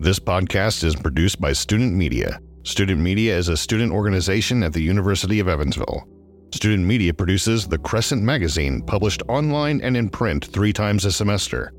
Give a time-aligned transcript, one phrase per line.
[0.00, 2.40] This podcast is produced by Student Media.
[2.62, 6.08] Student Media is a student organization at the University of Evansville.
[6.54, 11.74] Student Media produces the Crescent magazine, published online and in print three times a semester.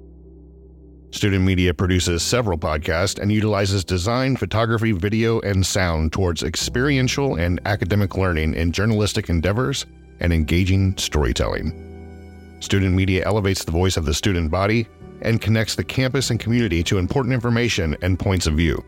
[1.09, 7.59] Student Media produces several podcasts and utilizes design, photography, video, and sound towards experiential and
[7.65, 9.88] academic learning in journalistic endeavors
[10.19, 12.58] and engaging storytelling.
[12.59, 14.88] Student Media elevates the voice of the student body
[15.21, 18.81] and connects the campus and community to important information and points of view.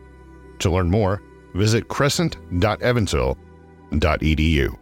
[0.60, 1.20] To learn more,
[1.54, 4.78] visit crescent.evansville.edu.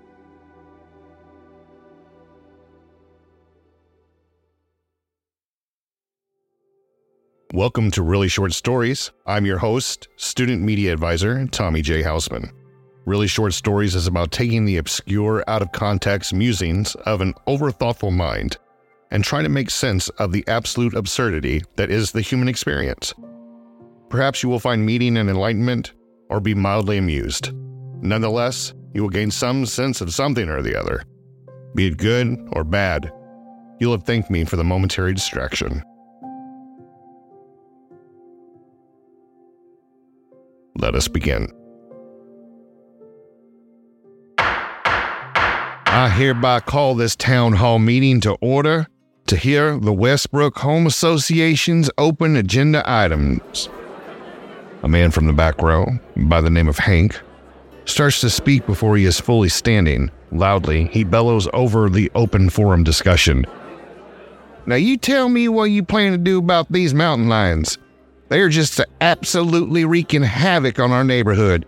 [7.54, 9.10] Welcome to Really Short Stories.
[9.26, 12.02] I'm your host, student media advisor, Tommy J.
[12.02, 12.50] Hausman.
[13.04, 18.10] Really Short Stories is about taking the obscure, out of context musings of an overthoughtful
[18.10, 18.56] mind
[19.12, 23.12] and trying to make sense of the absolute absurdity that is the human experience.
[24.08, 25.92] Perhaps you will find meaning and enlightenment
[26.30, 27.52] or be mildly amused.
[28.00, 31.04] Nonetheless, you will gain some sense of something or the other.
[31.74, 33.12] Be it good or bad,
[33.78, 35.82] you'll have thanked me for the momentary distraction.
[40.76, 41.48] Let us begin.
[44.38, 48.86] I hereby call this town hall meeting to order
[49.32, 53.70] to hear the Westbrook Home Association's open agenda items.
[54.82, 57.18] A man from the back row, by the name of Hank,
[57.86, 60.10] starts to speak before he is fully standing.
[60.32, 63.46] Loudly, he bellows over the open forum discussion.
[64.66, 67.78] Now, you tell me what you plan to do about these mountain lions.
[68.28, 71.64] They are just absolutely wreaking havoc on our neighborhood.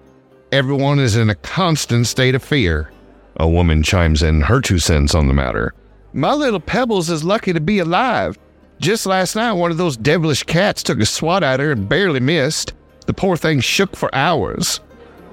[0.53, 2.91] Everyone is in a constant state of fear.
[3.37, 5.73] A woman chimes in her two cents on the matter.
[6.17, 8.39] My little Pebbles is lucky to be alive.
[8.79, 12.21] Just last night, one of those devilish cats took a swat at her and barely
[12.21, 12.73] missed.
[13.07, 14.79] The poor thing shook for hours.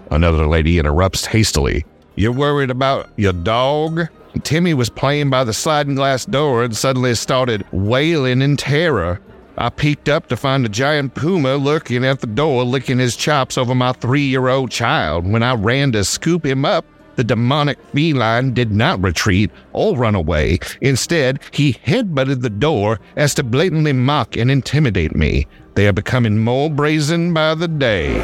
[0.09, 1.85] Another lady interrupts hastily.
[2.16, 4.07] You're worried about your dog?
[4.41, 9.22] Timmy was playing by the sliding glass door and suddenly started wailing in terror.
[9.59, 13.56] I peeked up to find a giant puma lurking at the door, licking his chops
[13.56, 15.31] over my three year old child.
[15.31, 16.85] When I ran to scoop him up,
[17.21, 20.57] the demonic feline did not retreat or run away.
[20.81, 25.45] Instead, he headbutted the door as to blatantly mock and intimidate me.
[25.75, 28.17] They are becoming more brazen by the day.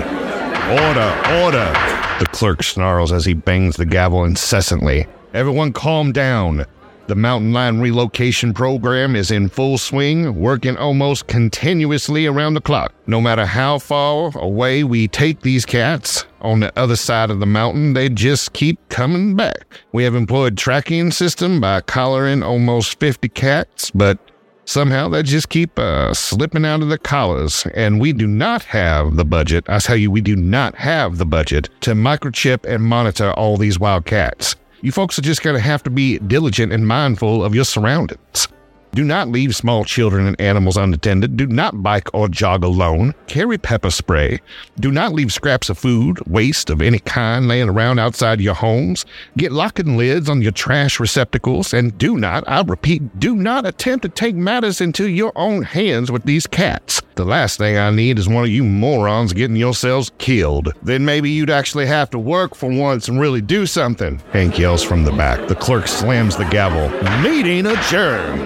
[0.71, 1.13] Order,
[1.43, 1.71] order!
[2.17, 5.05] The clerk snarls as he bangs the gavel incessantly.
[5.31, 6.65] Everyone calm down.
[7.07, 12.93] The mountain lion relocation program is in full swing, working almost continuously around the clock.
[13.07, 17.45] No matter how far away we take these cats, on the other side of the
[17.45, 19.65] mountain, they just keep coming back.
[19.93, 24.19] We have employed tracking system by collaring almost 50 cats, but
[24.65, 29.15] somehow they just keep uh, slipping out of the collars, and we do not have
[29.15, 29.63] the budget.
[29.69, 33.79] I tell you, we do not have the budget to microchip and monitor all these
[33.79, 34.57] wild cats.
[34.81, 38.47] You folks are just going to have to be diligent and mindful of your surroundings.
[38.93, 41.37] Do not leave small children and animals unattended.
[41.37, 43.13] Do not bike or jog alone.
[43.27, 44.39] Carry pepper spray.
[44.79, 49.05] Do not leave scraps of food, waste of any kind laying around outside your homes.
[49.37, 51.73] Get locking lids on your trash receptacles.
[51.73, 56.11] And do not, I repeat, do not attempt to take matters into your own hands
[56.11, 57.01] with these cats.
[57.17, 60.71] The last thing I need is one of you morons getting yourselves killed.
[60.83, 64.21] Then maybe you'd actually have to work for once and really do something.
[64.33, 65.47] Hank yells from the back.
[65.47, 66.89] The clerk slams the gavel.
[67.23, 68.41] Meeting adjourned.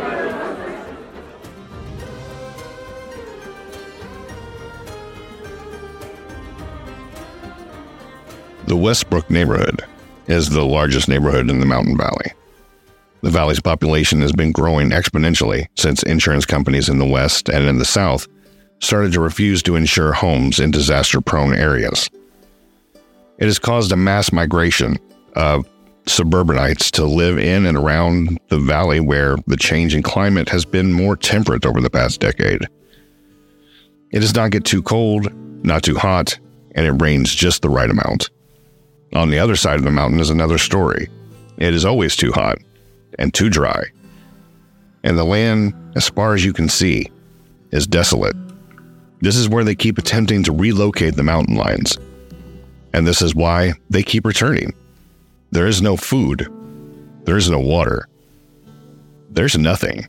[8.67, 9.83] The Westbrook neighborhood
[10.27, 12.31] is the largest neighborhood in the Mountain Valley.
[13.19, 17.77] The valley's population has been growing exponentially since insurance companies in the West and in
[17.77, 18.29] the South
[18.81, 22.09] started to refuse to insure homes in disaster prone areas.
[23.37, 24.99] It has caused a mass migration
[25.35, 25.67] of
[26.07, 30.91] suburbanites to live in and around the valley where the change in climate has been
[30.91, 32.67] more temperate over the past decade.
[34.11, 35.31] It does not get too cold,
[35.63, 36.37] not too hot,
[36.75, 38.29] and it rains just the right amount.
[39.13, 41.07] On the other side of the mountain is another story.
[41.57, 42.57] It is always too hot
[43.19, 43.83] and too dry.
[45.03, 47.09] And the land, as far as you can see,
[47.71, 48.35] is desolate.
[49.21, 51.97] This is where they keep attempting to relocate the mountain lions.
[52.93, 54.73] And this is why they keep returning.
[55.51, 56.47] There is no food.
[57.25, 58.07] There is no water.
[59.29, 60.07] There's nothing.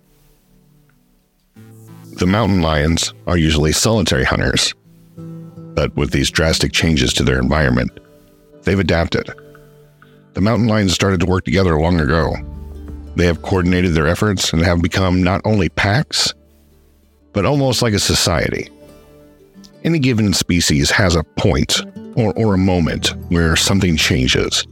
[2.17, 4.75] The mountain lions are usually solitary hunters.
[5.17, 7.91] But with these drastic changes to their environment,
[8.63, 9.31] they've adapted.
[10.35, 12.35] The mountain lions started to work together long ago.
[13.17, 16.33] They have coordinated their efforts and have become not only packs,
[17.33, 18.71] but almost like a society.
[19.85, 21.81] Any given species has a point
[22.17, 24.65] or, or a moment where something changes.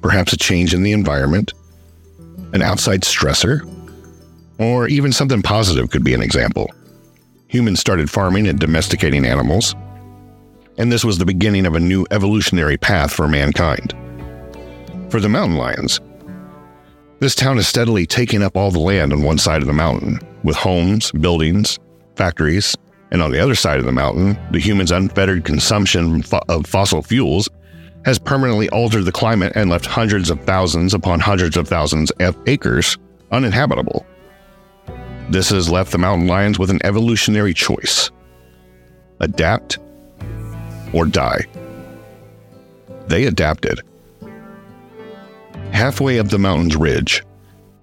[0.00, 1.52] Perhaps a change in the environment,
[2.54, 3.68] an outside stressor,
[4.58, 6.70] or even something positive could be an example.
[7.48, 9.74] Humans started farming and domesticating animals,
[10.78, 13.94] and this was the beginning of a new evolutionary path for mankind.
[15.10, 16.00] For the mountain lions,
[17.20, 20.20] this town has steadily taken up all the land on one side of the mountain,
[20.42, 21.78] with homes, buildings,
[22.14, 22.76] factories,
[23.10, 27.48] and on the other side of the mountain, the humans' unfettered consumption of fossil fuels
[28.04, 32.36] has permanently altered the climate and left hundreds of thousands upon hundreds of thousands of
[32.46, 32.96] acres
[33.32, 34.06] uninhabitable.
[35.30, 38.10] This has left the mountain lions with an evolutionary choice
[39.20, 39.78] adapt
[40.92, 41.44] or die.
[43.08, 43.80] They adapted.
[45.72, 47.24] Halfway up the mountain's ridge,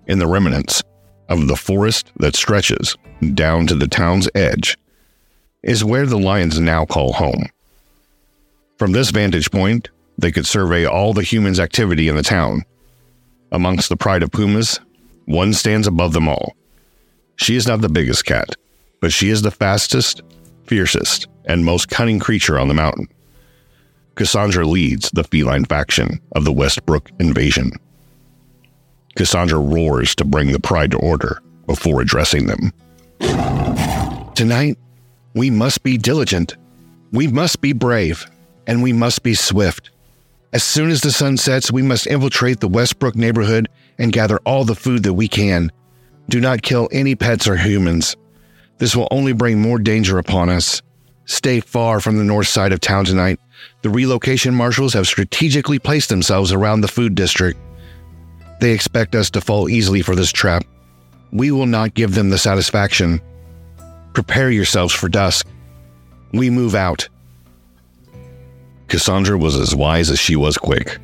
[0.07, 0.81] in the remnants
[1.29, 2.95] of the forest that stretches
[3.33, 4.77] down to the town's edge,
[5.65, 7.47] is where the lions now call home.
[8.77, 12.63] From this vantage point, they could survey all the humans' activity in the town.
[13.51, 14.79] Amongst the pride of pumas,
[15.25, 16.55] one stands above them all.
[17.35, 18.55] She is not the biggest cat,
[19.01, 20.21] but she is the fastest,
[20.65, 23.07] fiercest, and most cunning creature on the mountain.
[24.13, 27.71] Cassandra leads the feline faction of the Westbrook invasion.
[29.15, 32.71] Cassandra roars to bring the pride to order before addressing them.
[34.35, 34.77] Tonight,
[35.35, 36.55] we must be diligent,
[37.11, 38.25] we must be brave,
[38.65, 39.91] and we must be swift.
[40.53, 43.67] As soon as the sun sets, we must infiltrate the Westbrook neighborhood
[43.97, 45.71] and gather all the food that we can.
[46.29, 48.15] Do not kill any pets or humans.
[48.77, 50.81] This will only bring more danger upon us.
[51.25, 53.39] Stay far from the north side of town tonight.
[53.81, 57.59] The relocation marshals have strategically placed themselves around the food district.
[58.61, 60.63] They expect us to fall easily for this trap.
[61.31, 63.21] We will not give them the satisfaction.
[64.15, 65.45] Prepare yourselves for dusk.
[66.31, 67.09] We move out.
[68.87, 70.99] Cassandra was as wise as she was quick.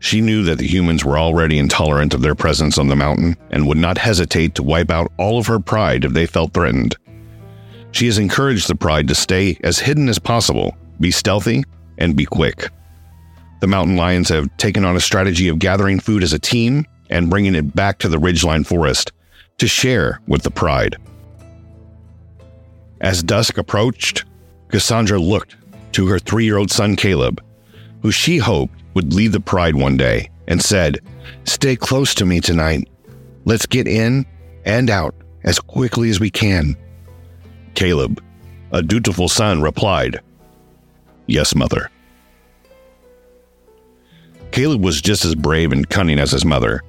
[0.00, 3.68] She knew that the humans were already intolerant of their presence on the mountain and
[3.68, 6.96] would not hesitate to wipe out all of her pride if they felt threatened.
[7.92, 11.62] She has encouraged the pride to stay as hidden as possible, be stealthy,
[11.98, 12.70] and be quick.
[13.60, 17.30] The mountain lions have taken on a strategy of gathering food as a team and
[17.30, 19.12] bringing it back to the ridgeline forest
[19.58, 20.96] to share with the pride.
[23.02, 24.24] As dusk approached,
[24.68, 25.56] Cassandra looked
[25.92, 27.42] to her three year old son Caleb,
[28.00, 31.00] who she hoped would lead the pride one day, and said,
[31.44, 32.88] Stay close to me tonight.
[33.44, 34.24] Let's get in
[34.64, 36.76] and out as quickly as we can.
[37.74, 38.22] Caleb,
[38.70, 40.20] a dutiful son, replied,
[41.26, 41.90] Yes, mother.
[44.52, 46.82] Caleb was just as brave and cunning as his mother.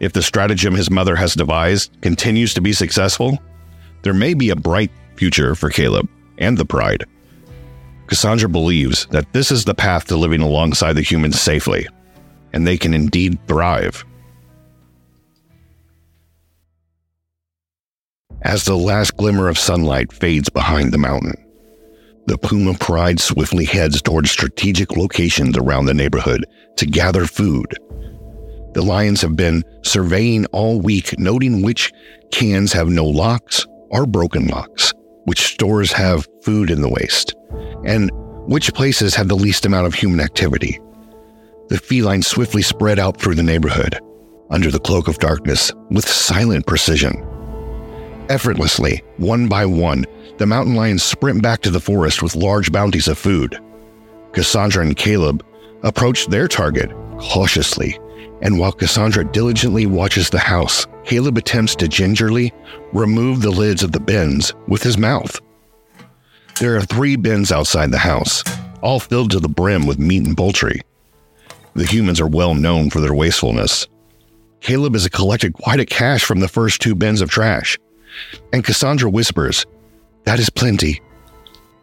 [0.00, 3.38] If the stratagem his mother has devised continues to be successful,
[4.02, 6.08] there may be a bright future for Caleb
[6.38, 7.04] and the Pride.
[8.06, 11.86] Cassandra believes that this is the path to living alongside the humans safely,
[12.52, 14.04] and they can indeed thrive.
[18.42, 21.34] As the last glimmer of sunlight fades behind the mountain,
[22.26, 26.44] the Puma Pride swiftly heads toward strategic locations around the neighborhood
[26.76, 27.74] to gather food.
[28.74, 31.92] The lions have been surveying all week, noting which
[32.32, 34.92] cans have no locks or broken locks,
[35.24, 37.34] which stores have food in the waste,
[37.84, 38.10] and
[38.46, 40.78] which places have the least amount of human activity.
[41.68, 43.98] The feline swiftly spread out through the neighborhood,
[44.50, 47.26] under the cloak of darkness, with silent precision.
[48.28, 50.04] Effortlessly, one by one,
[50.38, 53.58] the mountain lions sprint back to the forest with large bounties of food.
[54.32, 55.44] Cassandra and Caleb
[55.82, 57.98] approach their target cautiously,
[58.42, 62.52] and while Cassandra diligently watches the house, Caleb attempts to gingerly
[62.92, 65.40] remove the lids of the bins with his mouth.
[66.60, 68.44] There are three bins outside the house,
[68.82, 70.80] all filled to the brim with meat and poultry.
[71.74, 73.88] The humans are well known for their wastefulness.
[74.60, 77.78] Caleb has collected quite a cache from the first two bins of trash,
[78.52, 79.66] and Cassandra whispers,
[80.24, 81.00] That is plenty.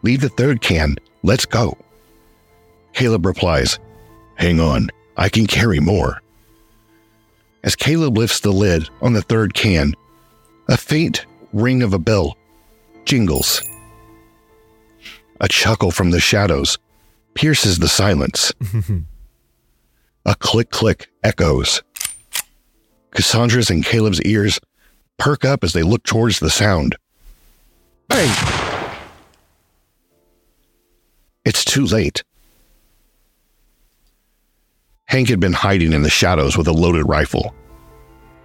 [0.02, 0.96] Leave the third can.
[1.22, 1.76] Let's go.
[2.94, 3.78] Caleb replies,
[4.36, 6.21] Hang on, I can carry more.
[7.64, 9.94] As Caleb lifts the lid on the third can,
[10.68, 12.36] a faint ring of a bell
[13.04, 13.62] jingles.
[15.40, 16.78] A chuckle from the shadows
[17.34, 18.52] pierces the silence.
[20.26, 21.82] a click click echoes.
[23.12, 24.58] Cassandra's and Caleb's ears
[25.18, 26.96] perk up as they look towards the sound.
[28.08, 28.30] Bang!
[31.44, 32.22] It's too late.
[35.12, 37.54] Hank had been hiding in the shadows with a loaded rifle.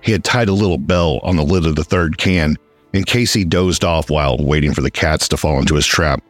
[0.02, 2.58] He had tied a little bell on the lid of the third can
[2.92, 6.22] in case he dozed off while waiting for the cats to fall into his trap.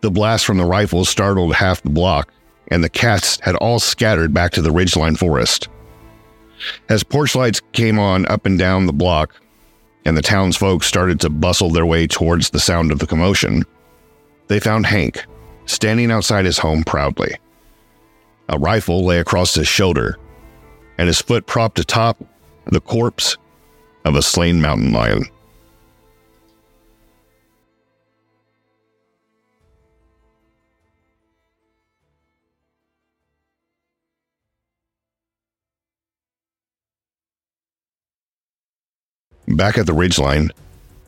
[0.00, 2.32] The blast from the rifle startled half the block,
[2.68, 5.68] and the cats had all scattered back to the ridgeline forest.
[6.88, 9.34] As porch lights came on up and down the block,
[10.06, 13.64] and the townsfolk started to bustle their way towards the sound of the commotion,
[14.48, 15.26] they found Hank
[15.66, 17.34] standing outside his home proudly.
[18.48, 20.18] A rifle lay across his shoulder,
[20.98, 22.22] and his foot propped atop
[22.66, 23.36] the corpse
[24.04, 25.24] of a slain mountain lion.
[39.46, 40.50] Back at the ridgeline,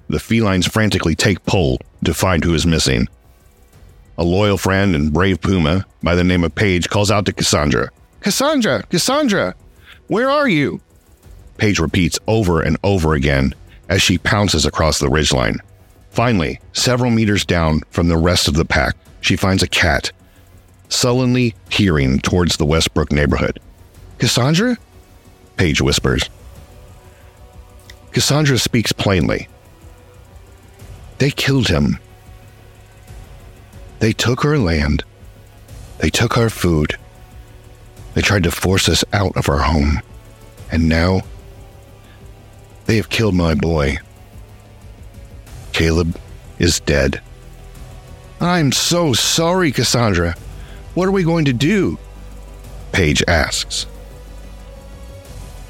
[0.09, 3.09] the felines frantically take pull to find who is missing.
[4.19, 7.91] A loyal friend and brave puma by the name of Paige calls out to Cassandra
[8.21, 9.55] Cassandra, Cassandra,
[10.09, 10.81] where are you?
[11.59, 13.55] Paige repeats over and over again
[13.89, 15.59] as she pounces across the ridgeline.
[16.11, 20.11] Finally, several meters down from the rest of the pack, she finds a cat,
[20.89, 23.61] sullenly peering towards the Westbrook neighborhood.
[24.19, 24.79] Cassandra?
[25.57, 26.31] Paige whispers.
[28.13, 29.47] Cassandra speaks plainly.
[31.19, 31.99] They killed him.
[33.99, 35.05] They took our land.
[35.99, 36.97] They took our food.
[38.15, 40.01] They tried to force us out of our home.
[40.71, 41.23] And now,
[42.87, 43.99] they have killed my boy.
[45.73, 46.19] Caleb
[46.59, 47.21] is dead.
[48.41, 50.35] I'm so sorry, Cassandra.
[50.95, 51.99] What are we going to do?
[52.93, 53.87] Paige asks.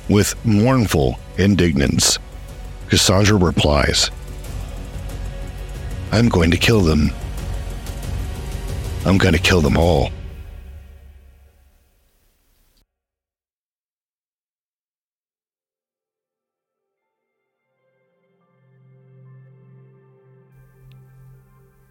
[0.08, 2.18] With mournful indignance,
[2.88, 4.10] Cassandra replies,
[6.12, 7.10] I'm going to kill them.
[9.06, 10.10] I'm going to kill them all.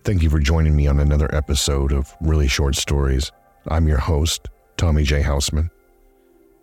[0.04, 3.32] Thank you for joining me on another episode of Really Short Stories.
[3.66, 5.22] I'm your host, Tommy J.
[5.22, 5.70] Hausman.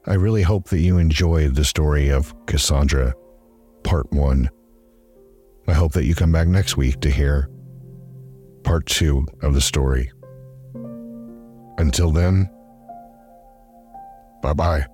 [0.06, 3.14] I really hope that you enjoyed the story of Cassandra
[3.85, 4.50] part one.
[5.66, 7.49] I hope that you come back next week to hear
[8.64, 10.12] part two of the story.
[11.82, 12.48] Until then,
[14.40, 14.86] bye bye.